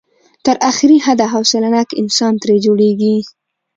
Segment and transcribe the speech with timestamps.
[0.45, 3.15] تر اخري حده حوصله ناک انسان ترې جوړېږي.